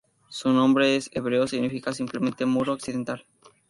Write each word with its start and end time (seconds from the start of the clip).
Su 0.29 0.49
nombre 0.51 0.95
en 0.95 1.03
hebreo 1.11 1.45
significa 1.45 1.93
simplemente 1.93 2.47
"muro 2.47 2.73
occidental". 2.73 3.23